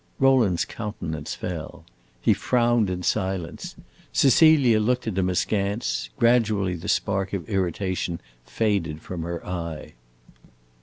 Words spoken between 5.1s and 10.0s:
him askance; gradually the spark of irritation faded from her eye.